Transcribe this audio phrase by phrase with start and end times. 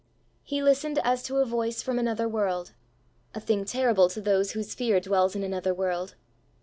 [0.41, 2.71] He listened as to a voice from another world
[3.35, 6.15] a thing terrible to those whose fear dwells in another world.